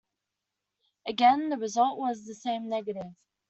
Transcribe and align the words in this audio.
Again, 1.05 1.49
the 1.49 1.59
result 1.59 1.99
was 1.99 2.25
the 2.25 2.33
same-negative. 2.33 3.13